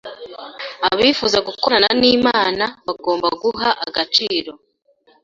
Abifuza 0.91 1.37
gukorana 1.47 1.89
n’Imana 2.01 2.63
bagomba 2.85 3.27
guha 3.41 3.69
agaciro 3.85 4.51